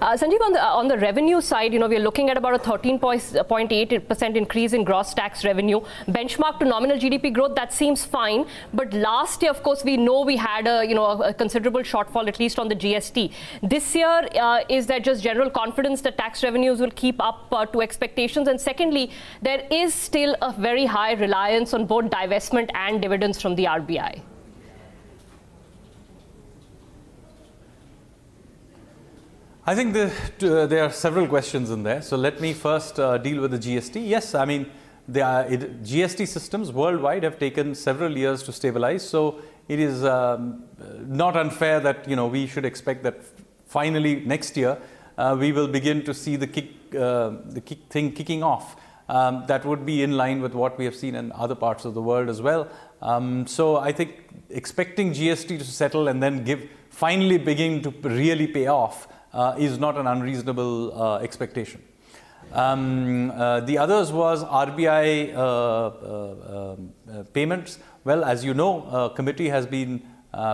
Uh, 0.00 0.16
Sanjeev, 0.16 0.40
on 0.40 0.52
the, 0.52 0.62
on 0.62 0.88
the 0.88 0.98
revenue 0.98 1.40
side, 1.40 1.72
you 1.72 1.78
know, 1.78 1.88
we're 1.88 2.00
looking 2.00 2.30
at 2.30 2.36
about 2.36 2.54
a 2.54 2.58
13.8% 2.58 4.36
increase 4.36 4.72
in 4.72 4.84
gross 4.84 5.14
tax 5.14 5.44
revenue. 5.44 5.80
Benchmark 6.08 6.58
to 6.58 6.64
nominal 6.64 6.98
GDP 6.98 7.32
growth, 7.32 7.54
that 7.54 7.72
seems 7.72 8.04
fine. 8.04 8.46
But 8.74 8.92
last 8.92 9.42
year, 9.42 9.50
of 9.50 9.62
course, 9.62 9.84
we 9.84 9.96
know 9.96 10.22
we 10.22 10.36
had 10.36 10.66
a, 10.66 10.84
you 10.84 10.94
know, 10.94 11.22
a 11.22 11.32
considerable 11.32 11.82
shortfall, 11.82 12.28
at 12.28 12.38
least 12.38 12.58
on 12.58 12.68
the 12.68 12.76
GST. 12.76 13.32
This 13.62 13.94
year, 13.94 14.28
uh, 14.40 14.60
is 14.68 14.86
there 14.86 15.00
just 15.00 15.22
general 15.22 15.50
confidence 15.50 16.00
that 16.02 16.18
tax 16.18 16.42
revenues 16.42 16.80
will 16.80 16.90
keep 16.90 17.20
up 17.20 17.46
uh, 17.52 17.66
to 17.66 17.80
expectations? 17.80 18.48
And 18.48 18.60
secondly, 18.60 19.10
there 19.40 19.66
is 19.70 19.94
still 19.94 20.36
a 20.42 20.52
very 20.52 20.86
high 20.86 21.12
reliance 21.12 21.74
on 21.74 21.86
both 21.86 22.06
divestment 22.06 22.70
and 22.74 23.00
dividends 23.00 23.40
from 23.40 23.54
the 23.54 23.64
RBI. 23.64 24.22
I 29.64 29.76
think 29.76 29.92
the, 29.92 30.06
uh, 30.42 30.66
there 30.66 30.82
are 30.82 30.90
several 30.90 31.28
questions 31.28 31.70
in 31.70 31.84
there. 31.84 32.02
So 32.02 32.16
let 32.16 32.40
me 32.40 32.52
first 32.52 32.98
uh, 32.98 33.16
deal 33.18 33.40
with 33.40 33.52
the 33.52 33.58
GST. 33.58 34.08
Yes, 34.08 34.34
I 34.34 34.44
mean, 34.44 34.66
the 35.06 35.20
GST 35.20 36.26
systems 36.26 36.72
worldwide 36.72 37.22
have 37.22 37.38
taken 37.38 37.76
several 37.76 38.18
years 38.18 38.42
to 38.42 38.52
stabilize. 38.52 39.08
So 39.08 39.40
it 39.68 39.78
is 39.78 40.02
um, 40.02 40.64
not 41.06 41.36
unfair 41.36 41.78
that 41.78 42.08
you 42.08 42.16
know 42.16 42.26
we 42.26 42.48
should 42.48 42.64
expect 42.64 43.04
that 43.04 43.22
finally 43.66 44.16
next 44.26 44.56
year 44.56 44.78
uh, 45.16 45.36
we 45.38 45.52
will 45.52 45.68
begin 45.68 46.02
to 46.06 46.12
see 46.12 46.34
the 46.34 46.48
kick, 46.48 46.70
uh, 46.96 47.30
the 47.46 47.60
kick 47.60 47.84
thing 47.88 48.10
kicking 48.10 48.42
off. 48.42 48.74
Um, 49.08 49.44
that 49.46 49.64
would 49.64 49.86
be 49.86 50.02
in 50.02 50.16
line 50.16 50.42
with 50.42 50.54
what 50.54 50.76
we 50.76 50.86
have 50.86 50.96
seen 50.96 51.14
in 51.14 51.30
other 51.32 51.54
parts 51.54 51.84
of 51.84 51.94
the 51.94 52.02
world 52.02 52.28
as 52.28 52.42
well. 52.42 52.68
Um, 53.00 53.46
so 53.46 53.76
I 53.76 53.92
think 53.92 54.28
expecting 54.50 55.12
GST 55.12 55.58
to 55.58 55.64
settle 55.64 56.08
and 56.08 56.20
then 56.20 56.42
give 56.42 56.68
finally 56.90 57.38
begin 57.38 57.80
to 57.82 57.90
really 58.02 58.48
pay 58.48 58.66
off 58.66 59.06
uh, 59.32 59.54
is 59.58 59.78
not 59.78 59.96
an 59.96 60.06
unreasonable 60.06 61.00
uh, 61.00 61.16
expectation. 61.18 61.82
Um, 62.52 63.30
uh, 63.30 63.60
the 63.60 63.78
others 63.78 64.12
was 64.12 64.44
RBI 64.44 65.34
um, 65.34 66.92
payments. 67.32 67.78
Well, 68.04 68.24
as 68.24 68.44
you 68.44 68.52
know, 68.52 68.82
a 68.90 69.10
committee 69.14 69.48
has 69.48 69.66
been 69.66 70.02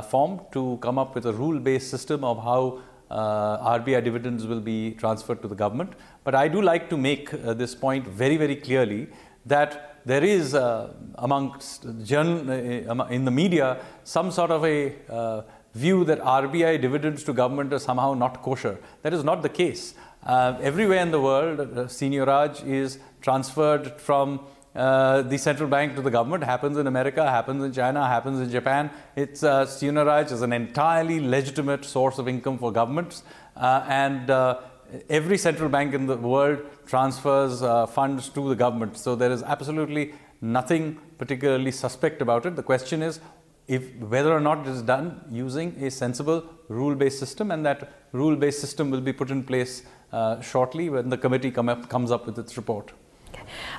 formed 0.08 0.40
to 0.52 0.78
come 0.80 0.98
up 0.98 1.14
with 1.14 1.26
a 1.26 1.32
rule-based 1.32 1.90
system 1.90 2.24
of 2.24 2.42
how 2.42 2.80
uh, 3.10 3.78
RBI 3.78 4.04
dividends 4.04 4.46
will 4.46 4.60
be 4.60 4.92
transferred 4.92 5.40
to 5.42 5.48
the 5.48 5.54
government. 5.54 5.94
But 6.24 6.34
I 6.34 6.48
do 6.48 6.60
like 6.60 6.90
to 6.90 6.96
make 6.96 7.32
uh, 7.32 7.54
this 7.54 7.74
point 7.74 8.06
very, 8.06 8.36
very 8.36 8.56
clearly 8.56 9.08
that 9.46 10.02
there 10.04 10.22
is 10.22 10.54
uh, 10.54 10.92
amongst 11.16 11.84
in 11.84 13.24
the 13.24 13.30
media 13.30 13.78
some 14.04 14.30
sort 14.30 14.50
of 14.50 14.64
a 14.64 15.44
view 15.74 16.04
that 16.04 16.20
RBI 16.20 16.80
dividends 16.80 17.22
to 17.24 17.32
government 17.32 17.72
are 17.72 17.78
somehow 17.78 18.14
not 18.14 18.42
kosher. 18.42 18.78
That 19.02 19.12
is 19.12 19.24
not 19.24 19.42
the 19.42 19.48
case. 19.48 19.94
Uh, 20.24 20.58
everywhere 20.60 21.00
in 21.00 21.10
the 21.10 21.20
world, 21.20 21.60
uh, 21.60 21.64
seigniorage 21.84 22.66
is 22.66 22.98
transferred 23.20 24.00
from 24.00 24.40
uh, 24.74 25.22
the 25.22 25.38
central 25.38 25.68
bank 25.68 25.96
to 25.96 26.02
the 26.02 26.10
government. 26.10 26.44
Happens 26.44 26.76
in 26.76 26.86
America, 26.86 27.28
happens 27.28 27.64
in 27.64 27.72
China, 27.72 28.06
happens 28.06 28.40
in 28.40 28.50
Japan. 28.50 28.90
It's 29.16 29.42
uh, 29.42 29.64
seigniorage 29.64 30.30
is 30.32 30.42
an 30.42 30.52
entirely 30.52 31.20
legitimate 31.20 31.84
source 31.84 32.18
of 32.18 32.28
income 32.28 32.58
for 32.58 32.72
governments, 32.72 33.22
uh, 33.56 33.84
and 33.88 34.30
uh, 34.30 34.60
every 35.08 35.38
central 35.38 35.68
bank 35.68 35.94
in 35.94 36.06
the 36.06 36.16
world 36.16 36.60
transfers 36.86 37.62
uh, 37.62 37.86
funds 37.86 38.28
to 38.30 38.48
the 38.48 38.54
government. 38.54 38.96
So 38.96 39.16
there 39.16 39.32
is 39.32 39.42
absolutely 39.42 40.14
nothing 40.40 40.98
particularly 41.18 41.72
suspect 41.72 42.22
about 42.22 42.46
it. 42.46 42.56
The 42.56 42.62
question 42.62 43.02
is 43.02 43.20
if 43.68 43.94
whether 43.96 44.32
or 44.32 44.40
not 44.40 44.66
it 44.66 44.70
is 44.70 44.82
done 44.82 45.20
using 45.30 45.76
a 45.84 45.90
sensible 45.90 46.42
rule-based 46.68 47.18
system 47.18 47.50
and 47.50 47.64
that 47.64 47.92
rule-based 48.12 48.60
system 48.60 48.90
will 48.90 49.02
be 49.02 49.12
put 49.12 49.30
in 49.30 49.44
place 49.44 49.82
uh, 50.12 50.40
shortly 50.40 50.88
when 50.88 51.10
the 51.10 51.18
committee 51.18 51.50
come 51.50 51.68
up, 51.68 51.88
comes 51.88 52.10
up 52.10 52.24
with 52.26 52.38
its 52.38 52.56
report. 52.56 52.92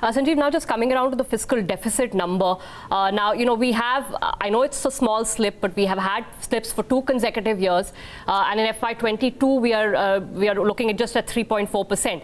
Uh, 0.02 0.12
Sanjeev, 0.12 0.36
now 0.36 0.50
just 0.50 0.68
coming 0.68 0.92
around 0.92 1.10
to 1.10 1.16
the 1.16 1.24
fiscal 1.24 1.62
deficit 1.62 2.14
number. 2.14 2.56
Uh, 2.90 3.10
now, 3.10 3.32
you 3.32 3.44
know, 3.44 3.54
we 3.54 3.72
have, 3.72 4.14
uh, 4.22 4.32
I 4.40 4.50
know 4.50 4.62
it's 4.62 4.84
a 4.84 4.90
small 4.90 5.24
slip, 5.24 5.60
but 5.60 5.74
we 5.76 5.86
have 5.86 5.98
had 5.98 6.24
slips 6.40 6.72
for 6.72 6.82
two 6.82 7.02
consecutive 7.02 7.60
years. 7.60 7.92
Uh, 8.26 8.48
and 8.50 8.60
in 8.60 8.74
FY22, 8.74 9.60
we 9.60 9.72
are, 9.72 9.94
uh, 9.94 10.20
we 10.20 10.48
are 10.48 10.54
looking 10.54 10.90
at 10.90 10.98
just 10.98 11.16
at 11.16 11.26
3.4%. 11.26 12.22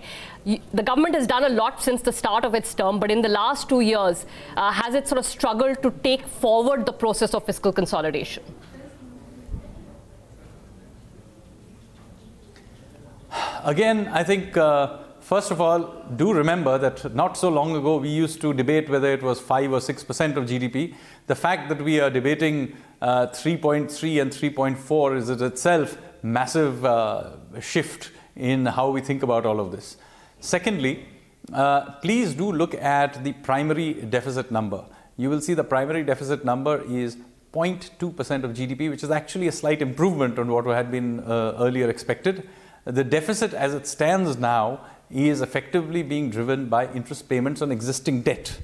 The 0.73 0.83
government 0.83 1.15
has 1.15 1.27
done 1.27 1.45
a 1.45 1.49
lot 1.49 1.83
since 1.83 2.03
the 2.03 2.13
start 2.13 2.45
of 2.45 2.55
its 2.55 2.73
term, 2.75 3.01
but 3.01 3.11
in 3.11 3.21
the 3.21 3.29
last 3.29 3.69
two 3.69 3.81
years, 3.81 4.27
uh, 4.57 4.71
has 4.71 4.95
it 4.95 5.09
sort 5.09 5.19
of 5.19 5.27
struggled 5.27 5.83
to 5.83 5.91
take 6.03 6.27
forward 6.27 6.87
the 6.87 6.93
process 6.93 7.35
of 7.35 7.45
fiscal 7.45 7.73
consolidation? 7.73 8.45
Again, 13.65 14.09
I 14.13 14.23
think 14.23 14.57
First 15.27 15.51
of 15.51 15.61
all, 15.61 16.05
do 16.15 16.33
remember 16.33 16.79
that 16.79 17.13
not 17.13 17.37
so 17.37 17.49
long 17.49 17.75
ago 17.75 17.97
we 17.97 18.09
used 18.09 18.41
to 18.43 18.55
debate 18.55 18.89
whether 18.89 19.13
it 19.13 19.25
was 19.25 19.41
5 19.41 19.73
or 19.73 19.81
6% 19.81 20.37
of 20.37 20.45
GDP. 20.45 20.95
The 21.27 21.35
fact 21.35 21.69
that 21.69 21.83
we 21.83 21.99
are 21.99 22.11
debating 22.11 22.77
uh, 23.03 23.27
3.3 23.27 24.23
and 24.23 24.31
3.4 24.31 25.17
is 25.17 25.29
in 25.29 25.43
itself 25.43 25.99
massive 26.23 26.85
uh, 26.85 27.31
shift 27.61 28.13
in 28.37 28.67
how 28.67 28.91
we 28.91 29.01
think 29.01 29.25
about 29.25 29.47
all 29.47 29.59
of 29.59 29.73
this. 29.73 29.97
Secondly, 30.39 31.09
uh, 31.53 31.91
please 32.03 32.33
do 32.33 32.53
look 32.53 32.77
at 32.77 33.25
the 33.25 33.33
primary 33.33 33.95
deficit 33.95 34.53
number. 34.53 34.85
You 35.17 35.29
will 35.29 35.41
see 35.41 35.55
the 35.55 35.65
primary 35.65 36.05
deficit 36.05 36.45
number 36.45 36.85
is 36.89 37.17
0.2% 37.53 38.45
of 38.45 38.53
GDP, 38.53 38.89
which 38.91 39.03
is 39.03 39.11
actually 39.11 39.49
a 39.49 39.53
slight 39.53 39.83
improvement 39.83 40.39
on 40.39 40.53
what 40.53 40.67
had 40.67 40.93
been 40.93 41.19
uh, 41.19 41.57
earlier 41.59 41.91
expected. 41.91 42.49
The 42.85 43.03
deficit 43.03 43.53
as 43.53 43.75
it 43.75 43.89
stands 43.89 44.37
now 44.37 44.83
is 45.11 45.41
effectively 45.41 46.03
being 46.03 46.31
driven 46.31 46.69
by 46.69 46.93
interest 46.93 47.29
payments 47.29 47.63
on 47.63 47.71
existing 47.71 48.23
debt. 48.23 48.59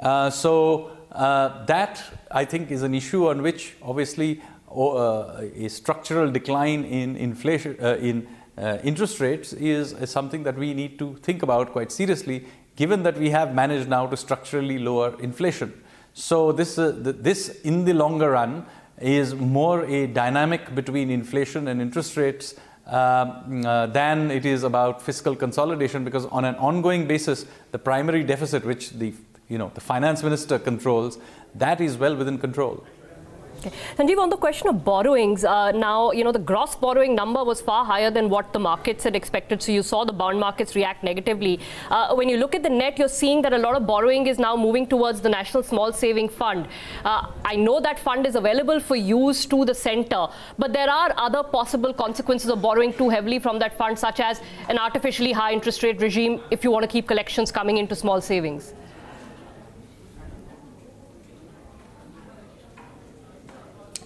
Uh, 0.00 0.30
so 0.30 0.90
uh, 1.12 1.64
that 1.66 2.02
I 2.30 2.44
think 2.44 2.70
is 2.70 2.82
an 2.82 2.94
issue 2.94 3.28
on 3.28 3.42
which 3.42 3.76
obviously 3.82 4.42
uh, 4.74 5.42
a 5.54 5.68
structural 5.68 6.30
decline 6.30 6.84
in 6.84 7.16
inflation 7.16 7.76
uh, 7.80 7.96
in 7.96 8.26
uh, 8.56 8.78
interest 8.84 9.20
rates 9.20 9.52
is, 9.52 9.94
something 10.10 10.42
that 10.44 10.56
we 10.56 10.74
need 10.74 10.98
to 10.98 11.16
think 11.16 11.42
about 11.42 11.72
quite 11.72 11.90
seriously, 11.90 12.44
given 12.76 13.02
that 13.02 13.18
we 13.18 13.30
have 13.30 13.54
managed 13.54 13.88
now 13.88 14.06
to 14.06 14.16
structurally 14.16 14.78
lower 14.78 15.20
inflation. 15.20 15.72
So 16.12 16.52
this 16.52 16.78
uh, 16.78 16.92
this 16.96 17.60
in 17.62 17.84
the 17.84 17.94
longer 17.94 18.30
run 18.30 18.66
is 19.00 19.34
more 19.34 19.84
a 19.84 20.06
dynamic 20.06 20.74
between 20.74 21.10
inflation 21.10 21.68
and 21.68 21.80
interest 21.80 22.16
rates 22.16 22.54
uh, 22.86 23.86
than 23.86 24.30
it 24.30 24.44
is 24.44 24.62
about 24.62 25.00
fiscal 25.00 25.34
consolidation 25.34 26.04
because 26.04 26.26
on 26.26 26.44
an 26.44 26.54
ongoing 26.56 27.06
basis, 27.06 27.46
the 27.72 27.78
primary 27.78 28.22
deficit, 28.22 28.64
which 28.64 28.90
the 28.90 29.14
you 29.48 29.58
know 29.58 29.70
the 29.74 29.80
finance 29.80 30.22
minister 30.22 30.58
controls, 30.58 31.18
that 31.54 31.80
is 31.80 31.96
well 31.96 32.16
within 32.16 32.38
control. 32.38 32.84
Okay. 33.64 33.74
Sanjeev, 33.96 34.18
on 34.18 34.28
the 34.28 34.36
question 34.36 34.68
of 34.68 34.84
borrowings, 34.84 35.42
uh, 35.42 35.72
now, 35.72 36.12
you 36.12 36.22
know, 36.22 36.32
the 36.32 36.38
gross 36.38 36.74
borrowing 36.74 37.14
number 37.14 37.42
was 37.42 37.62
far 37.62 37.82
higher 37.82 38.10
than 38.10 38.28
what 38.28 38.52
the 38.52 38.58
markets 38.58 39.04
had 39.04 39.16
expected. 39.16 39.62
So 39.62 39.72
you 39.72 39.82
saw 39.82 40.04
the 40.04 40.12
bond 40.12 40.38
markets 40.38 40.76
react 40.76 41.02
negatively. 41.02 41.60
Uh, 41.88 42.14
when 42.14 42.28
you 42.28 42.36
look 42.36 42.54
at 42.54 42.62
the 42.62 42.68
net, 42.68 42.98
you're 42.98 43.08
seeing 43.08 43.40
that 43.40 43.54
a 43.54 43.58
lot 43.58 43.74
of 43.74 43.86
borrowing 43.86 44.26
is 44.26 44.38
now 44.38 44.54
moving 44.54 44.86
towards 44.86 45.22
the 45.22 45.30
National 45.30 45.62
Small 45.62 45.94
Saving 45.94 46.28
Fund. 46.28 46.68
Uh, 47.06 47.30
I 47.42 47.56
know 47.56 47.80
that 47.80 47.98
fund 47.98 48.26
is 48.26 48.34
available 48.34 48.80
for 48.80 48.96
use 48.96 49.46
to 49.46 49.64
the 49.64 49.74
center, 49.74 50.26
but 50.58 50.74
there 50.74 50.90
are 50.90 51.14
other 51.16 51.42
possible 51.42 51.94
consequences 51.94 52.50
of 52.50 52.60
borrowing 52.60 52.92
too 52.92 53.08
heavily 53.08 53.38
from 53.38 53.58
that 53.60 53.78
fund, 53.78 53.98
such 53.98 54.20
as 54.20 54.42
an 54.68 54.76
artificially 54.76 55.32
high 55.32 55.52
interest 55.52 55.82
rate 55.82 56.02
regime 56.02 56.42
if 56.50 56.64
you 56.64 56.70
want 56.70 56.82
to 56.82 56.88
keep 56.88 57.08
collections 57.08 57.50
coming 57.50 57.78
into 57.78 57.96
small 57.96 58.20
savings. 58.20 58.74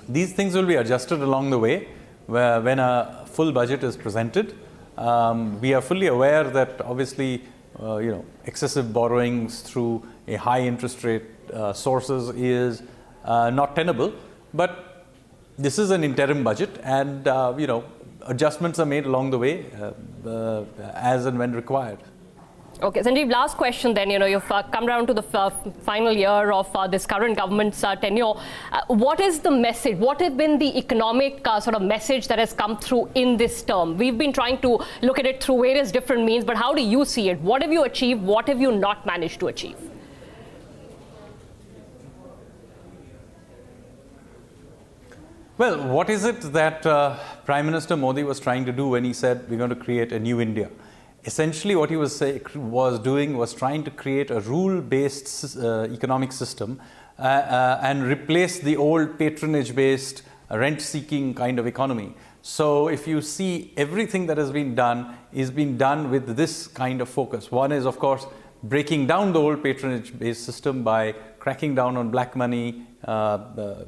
These 0.08 0.32
things 0.32 0.54
will 0.54 0.66
be 0.66 0.76
adjusted 0.76 1.20
along 1.20 1.50
the 1.50 1.58
way 1.58 1.88
when 2.26 2.78
a 2.78 3.26
full 3.26 3.52
budget 3.52 3.84
is 3.84 3.96
presented. 3.96 4.54
Um, 4.96 5.60
we 5.60 5.74
are 5.74 5.82
fully 5.82 6.06
aware 6.06 6.44
that 6.44 6.80
obviously, 6.80 7.44
uh, 7.80 7.98
you 7.98 8.10
know, 8.10 8.24
excessive 8.46 8.92
borrowings 8.92 9.60
through 9.60 10.02
a 10.26 10.36
high 10.36 10.62
interest 10.62 11.04
rate 11.04 11.24
uh, 11.52 11.72
sources 11.72 12.30
is 12.30 12.82
uh, 13.24 13.50
not 13.50 13.76
tenable. 13.76 14.12
But 14.54 15.06
this 15.58 15.78
is 15.78 15.90
an 15.90 16.02
interim 16.04 16.42
budget, 16.42 16.70
and 16.82 17.28
uh, 17.28 17.54
you 17.58 17.66
know, 17.66 17.84
adjustments 18.26 18.78
are 18.78 18.86
made 18.86 19.04
along 19.04 19.30
the 19.30 19.38
way 19.38 19.66
uh, 19.78 19.92
uh, 20.28 20.64
as 20.94 21.26
and 21.26 21.38
when 21.38 21.52
required. 21.52 21.98
Okay, 22.80 23.00
Sanjeev, 23.00 23.28
last 23.28 23.56
question 23.56 23.92
then. 23.92 24.08
You 24.08 24.20
know, 24.20 24.26
you've 24.26 24.52
uh, 24.52 24.62
come 24.62 24.86
down 24.86 25.04
to 25.08 25.12
the 25.12 25.24
uh, 25.36 25.50
final 25.82 26.12
year 26.12 26.52
of 26.52 26.68
uh, 26.76 26.86
this 26.86 27.06
current 27.06 27.36
government's 27.36 27.82
uh, 27.82 27.96
tenure. 27.96 28.34
Uh, 28.70 28.82
what 28.86 29.18
is 29.18 29.40
the 29.40 29.50
message? 29.50 29.98
What 29.98 30.20
has 30.20 30.32
been 30.32 30.60
the 30.60 30.78
economic 30.78 31.40
uh, 31.44 31.58
sort 31.58 31.74
of 31.74 31.82
message 31.82 32.28
that 32.28 32.38
has 32.38 32.52
come 32.52 32.78
through 32.78 33.10
in 33.16 33.36
this 33.36 33.62
term? 33.62 33.96
We've 33.96 34.16
been 34.16 34.32
trying 34.32 34.60
to 34.60 34.78
look 35.02 35.18
at 35.18 35.26
it 35.26 35.42
through 35.42 35.62
various 35.62 35.90
different 35.90 36.24
means, 36.24 36.44
but 36.44 36.56
how 36.56 36.72
do 36.72 36.80
you 36.80 37.04
see 37.04 37.30
it? 37.30 37.40
What 37.40 37.62
have 37.62 37.72
you 37.72 37.82
achieved? 37.82 38.22
What 38.22 38.46
have 38.46 38.60
you 38.60 38.70
not 38.70 39.04
managed 39.04 39.40
to 39.40 39.48
achieve? 39.48 39.76
Well, 45.56 45.88
what 45.88 46.08
is 46.10 46.24
it 46.24 46.42
that 46.52 46.82
Prime 47.44 47.66
Minister 47.66 47.96
Modi 47.96 48.22
was 48.22 48.38
trying 48.38 48.64
to 48.66 48.72
do 48.72 48.90
when 48.90 49.02
he 49.02 49.12
said 49.12 49.50
we're 49.50 49.58
going 49.58 49.70
to 49.70 49.74
create 49.76 50.12
a 50.12 50.20
new 50.20 50.40
India? 50.40 50.70
Essentially 51.28 51.76
what 51.76 51.90
he 51.90 51.96
was, 51.96 52.16
say, 52.16 52.40
was 52.54 52.98
doing 53.10 53.36
was 53.36 53.52
trying 53.62 53.82
to 53.84 53.92
create 54.02 54.30
a 54.30 54.40
rule-based 54.40 55.56
uh, 55.56 55.86
economic 55.96 56.32
system 56.32 56.80
uh, 57.18 57.22
uh, 57.22 57.80
and 57.88 58.04
replace 58.14 58.60
the 58.68 58.76
old 58.76 59.18
patronage-based 59.18 60.22
rent-seeking 60.50 61.34
kind 61.34 61.58
of 61.58 61.66
economy. 61.66 62.14
So 62.40 62.88
if 62.88 63.06
you 63.06 63.20
see 63.20 63.74
everything 63.76 64.26
that 64.28 64.38
has 64.38 64.50
been 64.50 64.74
done 64.74 64.98
is 65.32 65.50
being 65.50 65.76
done 65.76 66.10
with 66.10 66.34
this 66.34 66.66
kind 66.66 67.02
of 67.02 67.08
focus. 67.10 67.50
One 67.50 67.72
is, 67.72 67.84
of 67.84 67.98
course, 67.98 68.24
breaking 68.62 69.06
down 69.06 69.34
the 69.34 69.40
old 69.40 69.62
patronage-based 69.62 70.42
system 70.50 70.82
by 70.82 71.02
cracking 71.38 71.74
down 71.74 71.98
on 71.98 72.10
black 72.10 72.36
money, 72.36 72.86
uh, 73.04 73.38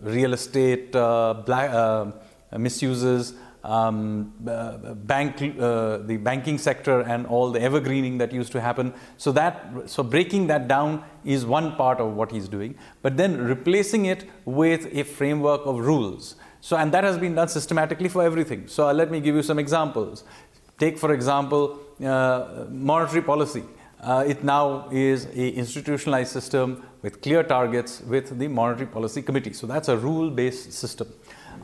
real 0.02 0.34
estate, 0.34 0.94
uh, 0.94 1.42
black, 1.46 1.70
uh, 1.70 2.10
misuses, 2.58 3.32
um, 3.64 4.32
uh, 4.48 4.94
bank, 4.94 5.36
uh, 5.58 5.98
the 5.98 6.16
banking 6.16 6.58
sector 6.58 7.00
and 7.00 7.26
all 7.26 7.50
the 7.50 7.60
evergreening 7.60 8.18
that 8.18 8.32
used 8.32 8.52
to 8.52 8.60
happen. 8.60 8.92
So 9.16 9.32
that, 9.32 9.72
so 9.86 10.02
breaking 10.02 10.46
that 10.48 10.68
down 10.68 11.04
is 11.24 11.44
one 11.44 11.76
part 11.76 12.00
of 12.00 12.14
what 12.14 12.32
he's 12.32 12.48
doing, 12.48 12.74
but 13.02 13.16
then 13.16 13.36
replacing 13.38 14.06
it 14.06 14.28
with 14.44 14.88
a 14.94 15.04
framework 15.04 15.66
of 15.66 15.78
rules. 15.78 16.36
So, 16.60 16.76
and 16.76 16.92
that 16.92 17.04
has 17.04 17.18
been 17.18 17.34
done 17.34 17.48
systematically 17.48 18.08
for 18.08 18.22
everything. 18.22 18.68
So 18.68 18.88
uh, 18.88 18.92
let 18.92 19.10
me 19.10 19.20
give 19.20 19.34
you 19.34 19.42
some 19.42 19.58
examples. 19.58 20.24
Take, 20.78 20.98
for 20.98 21.12
example, 21.12 21.78
uh, 22.04 22.66
monetary 22.70 23.22
policy. 23.22 23.64
Uh, 24.02 24.24
it 24.26 24.42
now 24.42 24.88
is 24.90 25.26
a 25.26 25.50
institutionalized 25.50 26.32
system 26.32 26.82
with 27.02 27.20
clear 27.20 27.42
targets 27.42 28.00
with 28.00 28.38
the 28.38 28.48
monetary 28.48 28.86
policy 28.86 29.20
committee. 29.20 29.52
So 29.52 29.66
that's 29.66 29.88
a 29.88 29.96
rule-based 29.96 30.72
system. 30.72 31.08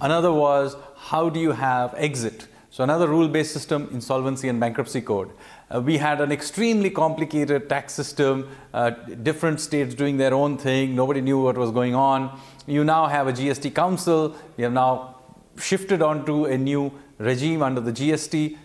Another 0.01 0.31
was 0.31 0.77
how 0.97 1.31
do 1.31 1.41
you 1.41 1.53
have 1.53 1.95
exit? 1.97 2.49
So 2.71 2.85
another 2.85 3.09
rule-based 3.09 3.53
system, 3.53 3.89
insolvency 3.91 4.49
and 4.49 4.61
bankruptcy 4.61 5.01
code. 5.01 5.31
Uh, 5.71 5.81
we 5.81 5.97
had 5.97 6.21
an 6.21 6.31
extremely 6.31 6.91
complicated 6.91 7.71
tax 7.71 7.95
system, 7.95 8.51
uh, 8.75 8.91
different 8.91 9.61
states 9.61 9.95
doing 9.95 10.19
their 10.19 10.35
own 10.35 10.59
thing. 10.59 10.95
Nobody 10.95 11.23
knew 11.23 11.41
what 11.41 11.57
was 11.57 11.71
going 11.71 11.95
on. 11.95 12.39
You 12.67 12.85
now 12.85 13.07
have 13.07 13.29
a 13.29 13.33
GST 13.33 13.75
council. 13.75 14.37
You 14.59 14.65
have 14.65 14.75
now 14.75 15.17
shifted 15.59 16.03
onto 16.03 16.45
a 16.45 16.59
new 16.59 16.93
regime 17.17 17.63
under 17.63 17.81
the 17.81 17.93
GST. 17.93 18.59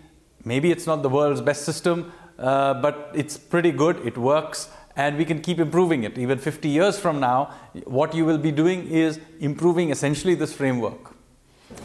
Maybe 0.44 0.72
it's 0.72 0.86
not 0.86 1.04
the 1.04 1.10
world's 1.10 1.40
best 1.40 1.64
system, 1.64 2.12
uh, 2.38 2.74
but 2.74 3.12
it's 3.14 3.38
pretty 3.38 3.72
good. 3.72 4.06
It 4.06 4.18
works 4.18 4.70
and 4.98 5.18
we 5.18 5.24
can 5.24 5.42
keep 5.42 5.60
improving 5.60 6.04
it. 6.04 6.18
Even 6.18 6.38
50 6.38 6.68
years 6.68 7.00
from 7.00 7.22
now, 7.22 7.54
what 7.86 8.14
you 8.14 8.26
will 8.26 8.38
be 8.38 8.52
doing 8.52 8.88
is 8.90 9.22
improving 9.40 9.90
essentially 9.90 10.36
this 10.36 10.54
framework. 10.54 11.11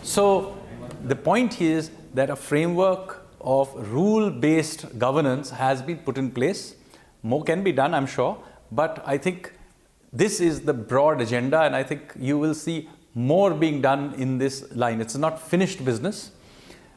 So 0.03 0.57
the 1.05 1.17
point 1.17 1.61
is 1.61 1.91
that 2.15 2.31
a 2.31 2.37
framework 2.37 3.27
of 3.41 3.73
rule-based 3.93 4.99
governance 4.99 5.51
has 5.51 5.83
been 5.83 5.99
put 5.99 6.19
in 6.19 6.31
place. 6.31 6.75
More 7.23 7.45
can 7.45 7.63
be 7.63 7.73
done, 7.73 7.95
I'm 7.95 8.07
sure, 8.07 8.39
but 8.73 9.03
I 9.07 9.19
think 9.19 9.53
this 10.13 10.41
is 10.41 10.63
the 10.63 10.73
broad 10.73 11.21
agenda, 11.21 11.63
and 11.63 11.77
I 11.77 11.83
think 11.83 12.13
you 12.19 12.39
will 12.39 12.55
see 12.55 12.89
more 13.15 13.53
being 13.55 13.81
done 13.81 14.15
in 14.15 14.39
this 14.39 14.65
line. 14.75 15.01
It's 15.01 15.17
not 15.17 15.41
finished 15.41 15.85
business, 15.85 16.31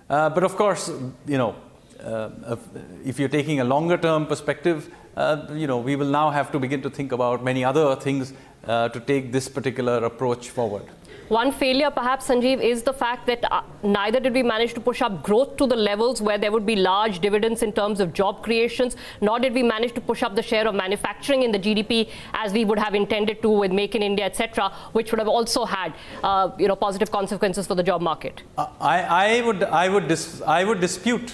uh, 0.10 0.30
but 0.30 0.44
of 0.44 0.56
course, 0.56 0.90
you 1.28 1.38
know, 1.38 1.56
uh, 2.04 2.56
if 3.04 3.20
you're 3.20 3.30
taking 3.30 3.60
a 3.60 3.64
longer-term 3.64 4.26
perspective, 4.28 4.90
uh, 5.18 5.48
you 5.54 5.68
know, 5.68 5.78
we 5.78 5.96
will 5.96 6.10
now 6.10 6.30
have 6.30 6.52
to 6.52 6.60
begin 6.60 6.82
to 6.82 6.90
think 6.90 7.12
about 7.12 7.44
many 7.44 7.64
other 7.64 7.96
things 7.96 8.34
uh, 8.70 8.88
to 8.90 9.00
take 9.00 9.32
this 9.32 9.50
particular 9.50 9.98
approach 10.06 10.50
forward. 10.50 10.84
One 11.30 11.52
failure, 11.52 11.92
perhaps, 11.92 12.28
Sanjeev, 12.28 12.60
is 12.60 12.82
the 12.82 12.92
fact 12.92 13.28
that 13.28 13.44
uh, 13.52 13.62
neither 13.84 14.20
did 14.20 14.34
we 14.34 14.42
manage 14.42 14.74
to 14.74 14.80
push 14.80 15.04
up 15.04 15.22
growth 15.22 15.58
to 15.58 15.68
the 15.68 15.76
levels 15.76 16.24
where 16.24 16.40
there 16.40 16.52
would 16.52 16.66
be 16.66 16.76
large 16.76 17.20
dividends 17.20 17.62
in 17.62 17.72
terms 17.72 18.00
of 18.00 18.14
job 18.14 18.42
creations, 18.42 18.96
nor 19.22 19.40
did 19.40 19.54
we 19.54 19.62
manage 19.62 19.94
to 19.94 20.02
push 20.02 20.24
up 20.24 20.36
the 20.36 20.42
share 20.42 20.68
of 20.68 20.74
manufacturing 20.74 21.44
in 21.44 21.52
the 21.52 21.60
GDP 21.60 22.10
as 22.34 22.52
we 22.52 22.66
would 22.66 22.80
have 22.80 22.96
intended 22.96 23.44
to 23.44 23.50
with 23.50 23.72
Make 23.72 23.94
in 23.94 24.02
India, 24.02 24.26
etc., 24.26 24.72
which 24.94 25.12
would 25.12 25.20
have 25.20 25.28
also 25.28 25.66
had, 25.66 25.94
uh, 26.24 26.50
you 26.58 26.68
know, 26.68 26.76
positive 26.76 27.12
consequences 27.12 27.68
for 27.68 27.76
the 27.76 27.84
job 27.84 28.02
market. 28.02 28.42
Uh, 28.58 28.68
I, 28.80 29.02
I, 29.02 29.42
would, 29.42 29.64
I, 29.64 29.88
would 29.88 30.08
dis- 30.08 30.42
I 30.42 30.64
would 30.64 30.80
dispute. 30.80 31.32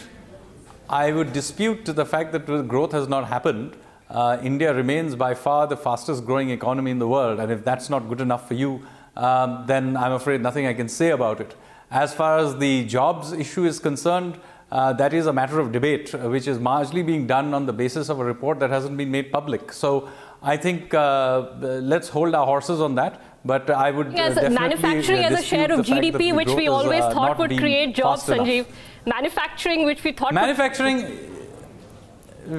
I 0.89 1.13
would 1.13 1.31
dispute 1.31 1.85
the 1.85 2.05
fact 2.05 2.33
that 2.33 2.67
growth 2.67 2.91
has 2.91 3.07
not 3.07 3.29
happened. 3.29 3.77
Uh, 4.09 4.39
India 4.43 4.73
remains 4.73 5.15
by 5.15 5.33
far 5.33 5.67
the 5.67 5.77
fastest 5.77 6.25
growing 6.25 6.49
economy 6.49 6.91
in 6.91 6.99
the 6.99 7.07
world, 7.07 7.39
and 7.39 7.51
if 7.51 7.63
that's 7.65 7.89
not 7.89 8.07
good 8.07 8.21
enough 8.21 8.47
for 8.47 8.53
you, 8.53 8.81
um, 9.17 9.63
then 9.65 9.97
I'm 9.97 10.11
afraid 10.11 10.41
nothing 10.41 10.67
I 10.67 10.73
can 10.73 10.89
say 10.89 11.09
about 11.09 11.41
it. 11.41 11.55
As 11.89 12.13
far 12.13 12.37
as 12.37 12.57
the 12.57 12.85
jobs 12.85 13.31
issue 13.31 13.65
is 13.65 13.79
concerned, 13.79 14.39
uh, 14.71 14.93
that 14.93 15.13
is 15.13 15.25
a 15.27 15.33
matter 15.33 15.59
of 15.59 15.71
debate, 15.71 16.13
uh, 16.13 16.29
which 16.29 16.47
is 16.47 16.59
largely 16.59 17.03
being 17.03 17.27
done 17.27 17.53
on 17.53 17.65
the 17.65 17.73
basis 17.73 18.09
of 18.09 18.19
a 18.19 18.25
report 18.25 18.59
that 18.59 18.69
hasn't 18.69 18.97
been 18.97 19.11
made 19.11 19.31
public. 19.31 19.71
So 19.71 20.09
I 20.41 20.57
think 20.57 20.93
uh, 20.93 21.51
let's 21.61 22.09
hold 22.09 22.35
our 22.35 22.45
horses 22.45 22.81
on 22.81 22.95
that. 22.95 23.21
But 23.45 23.69
I 23.69 23.91
would 23.91 24.11
yes, 24.11 24.37
uh, 24.37 24.49
manufacturing 24.49 25.23
as 25.23 25.39
a 25.39 25.43
share 25.43 25.71
of 25.71 25.85
GDP, 25.85 26.35
which 26.35 26.49
we 26.49 26.67
always 26.67 26.99
is, 26.99 27.05
uh, 27.05 27.13
thought 27.13 27.37
would 27.37 27.57
create 27.59 27.93
jobs, 27.95 28.23
Sanjeev. 28.23 28.65
Enough. 28.65 28.69
Manufacturing, 29.05 29.85
which 29.85 30.03
we 30.03 30.11
thought 30.13 30.33
manufacturing. 30.33 31.05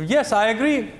Yes, 0.07 0.33
I 0.33 0.49
agree. 0.51 0.93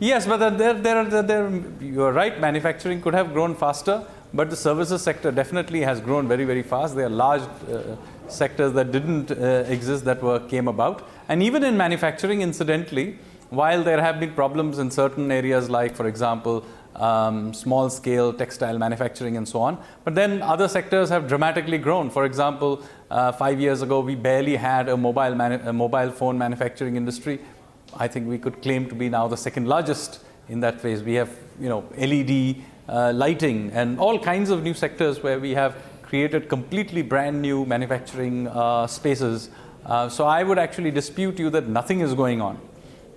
Yes, 0.00 0.26
but 0.28 0.36
there, 0.36 0.74
there, 0.74 1.04
there, 1.04 1.22
there, 1.22 1.62
you're 1.80 2.12
right. 2.12 2.38
Manufacturing 2.40 3.02
could 3.02 3.14
have 3.14 3.32
grown 3.32 3.56
faster, 3.56 4.04
but 4.32 4.48
the 4.48 4.54
services 4.54 5.02
sector 5.02 5.32
definitely 5.32 5.80
has 5.80 6.00
grown 6.00 6.28
very, 6.28 6.44
very 6.44 6.62
fast. 6.62 6.94
There 6.94 7.06
are 7.06 7.10
large 7.10 7.42
uh, 7.42 7.96
sectors 8.28 8.74
that 8.74 8.92
didn't 8.92 9.32
uh, 9.32 9.64
exist 9.66 10.04
that 10.04 10.22
were 10.22 10.38
came 10.38 10.68
about, 10.68 11.08
and 11.28 11.42
even 11.42 11.64
in 11.64 11.76
manufacturing, 11.76 12.42
incidentally, 12.42 13.18
while 13.50 13.82
there 13.82 14.00
have 14.00 14.20
been 14.20 14.34
problems 14.34 14.78
in 14.78 14.92
certain 14.92 15.32
areas, 15.32 15.68
like 15.68 15.96
for 15.96 16.06
example, 16.06 16.64
um, 16.94 17.52
small 17.52 17.90
scale 17.90 18.32
textile 18.32 18.78
manufacturing 18.78 19.36
and 19.36 19.48
so 19.48 19.60
on. 19.60 19.78
But 20.04 20.14
then 20.14 20.42
other 20.42 20.68
sectors 20.68 21.08
have 21.08 21.26
dramatically 21.26 21.78
grown. 21.78 22.08
For 22.10 22.24
example, 22.24 22.82
uh, 23.10 23.32
five 23.32 23.60
years 23.60 23.82
ago, 23.82 23.98
we 23.98 24.14
barely 24.14 24.54
had 24.56 24.88
a 24.88 24.96
mobile, 24.96 25.40
a 25.40 25.72
mobile 25.72 26.10
phone 26.12 26.38
manufacturing 26.38 26.94
industry. 26.94 27.40
I 27.96 28.08
think 28.08 28.28
we 28.28 28.38
could 28.38 28.62
claim 28.62 28.88
to 28.88 28.94
be 28.94 29.08
now 29.08 29.28
the 29.28 29.36
second 29.36 29.66
largest 29.66 30.20
in 30.48 30.60
that 30.60 30.80
phase. 30.80 31.02
We 31.02 31.14
have, 31.14 31.30
you 31.60 31.68
know, 31.68 31.84
LED 31.96 32.56
uh, 32.88 33.12
lighting 33.12 33.70
and 33.72 33.98
all 33.98 34.18
kinds 34.18 34.50
of 34.50 34.62
new 34.62 34.74
sectors 34.74 35.22
where 35.22 35.38
we 35.38 35.52
have 35.52 35.76
created 36.02 36.48
completely 36.48 37.02
brand 37.02 37.40
new 37.42 37.66
manufacturing 37.66 38.48
uh, 38.48 38.86
spaces. 38.86 39.50
Uh, 39.84 40.08
so 40.08 40.26
I 40.26 40.42
would 40.42 40.58
actually 40.58 40.90
dispute 40.90 41.38
you 41.38 41.50
that 41.50 41.68
nothing 41.68 42.00
is 42.00 42.14
going 42.14 42.40
on. 42.40 42.58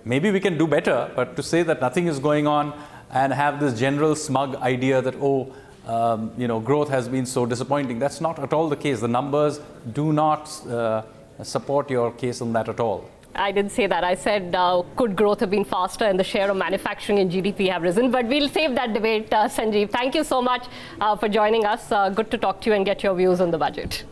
Maybe 0.04 0.30
we 0.30 0.40
can 0.40 0.58
do 0.58 0.66
better, 0.66 1.10
but 1.14 1.36
to 1.36 1.42
say 1.42 1.62
that 1.62 1.80
nothing 1.80 2.06
is 2.06 2.18
going 2.18 2.46
on 2.46 2.78
and 3.10 3.32
have 3.32 3.60
this 3.60 3.78
general 3.78 4.16
smug 4.16 4.56
idea 4.56 5.00
that, 5.00 5.14
oh, 5.20 5.54
um, 5.86 6.32
you 6.36 6.48
know, 6.48 6.60
growth 6.60 6.88
has 6.88 7.08
been 7.08 7.26
so 7.26 7.46
disappointing. 7.46 7.98
That's 7.98 8.20
not 8.20 8.38
at 8.38 8.52
all 8.52 8.68
the 8.68 8.76
case. 8.76 9.00
The 9.00 9.08
numbers 9.08 9.60
do 9.92 10.12
not 10.12 10.48
uh, 10.66 11.02
support 11.42 11.90
your 11.90 12.12
case 12.12 12.40
on 12.40 12.52
that 12.54 12.68
at 12.68 12.80
all. 12.80 13.08
I 13.34 13.50
didn't 13.52 13.72
say 13.72 13.86
that. 13.86 14.04
I 14.04 14.14
said, 14.14 14.54
uh, 14.54 14.82
could 14.96 15.16
growth 15.16 15.40
have 15.40 15.50
been 15.50 15.64
faster 15.64 16.04
and 16.04 16.18
the 16.18 16.24
share 16.24 16.50
of 16.50 16.56
manufacturing 16.56 17.18
in 17.18 17.30
GDP 17.30 17.70
have 17.70 17.82
risen? 17.82 18.10
But 18.10 18.26
we'll 18.26 18.48
save 18.48 18.74
that 18.74 18.92
debate, 18.92 19.32
uh, 19.32 19.48
Sanjeev. 19.48 19.90
Thank 19.90 20.14
you 20.14 20.24
so 20.24 20.42
much 20.42 20.66
uh, 21.00 21.16
for 21.16 21.28
joining 21.28 21.64
us. 21.64 21.90
Uh, 21.90 22.10
good 22.10 22.30
to 22.30 22.38
talk 22.38 22.60
to 22.62 22.70
you 22.70 22.76
and 22.76 22.84
get 22.84 23.02
your 23.02 23.14
views 23.14 23.40
on 23.40 23.50
the 23.50 23.58
budget. 23.58 24.04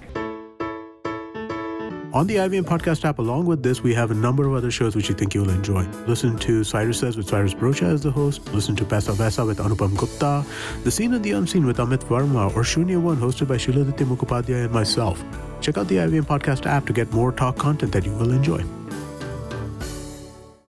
On 2.12 2.26
the 2.26 2.36
IVM 2.36 2.64
Podcast 2.64 3.04
app, 3.04 3.20
along 3.20 3.46
with 3.46 3.62
this, 3.62 3.84
we 3.84 3.94
have 3.94 4.10
a 4.10 4.14
number 4.14 4.44
of 4.44 4.54
other 4.54 4.70
shows 4.72 4.96
which 4.96 5.08
you 5.08 5.14
think 5.14 5.32
you'll 5.32 5.48
enjoy. 5.48 5.84
Listen 6.08 6.36
to 6.38 6.64
Cyrus 6.64 6.98
Says 6.98 7.16
with 7.16 7.28
Cyrus 7.28 7.54
Broacha 7.54 7.84
as 7.84 8.02
the 8.02 8.10
host. 8.10 8.52
Listen 8.52 8.74
to 8.76 8.84
Paisa 8.84 9.14
Vaisa 9.14 9.46
with 9.46 9.58
Anupam 9.58 9.96
Gupta. 9.96 10.44
The 10.82 10.90
Scene 10.90 11.14
and 11.14 11.22
the 11.22 11.30
Unseen 11.30 11.64
with 11.66 11.76
Amit 11.76 12.02
Varma 12.04 12.52
or 12.56 12.62
Shunya 12.62 13.00
One 13.00 13.16
hosted 13.16 13.46
by 13.46 13.58
Shiladitya 13.58 14.08
Mukhopadhyay 14.08 14.64
and 14.64 14.72
myself. 14.72 15.22
Check 15.60 15.78
out 15.78 15.86
the 15.86 15.96
IVM 15.96 16.22
Podcast 16.22 16.66
app 16.66 16.84
to 16.86 16.92
get 16.92 17.12
more 17.12 17.30
talk 17.30 17.56
content 17.56 17.92
that 17.92 18.04
you 18.04 18.12
will 18.14 18.32
enjoy. 18.32 18.64